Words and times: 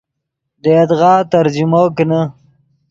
دے 0.61 0.69
یدغا 0.77 1.13
ترجمو 1.31 1.83
کینے 1.95 2.21